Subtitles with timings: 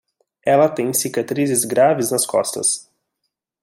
[0.43, 2.89] Ela tem cicatrizes graves nas costas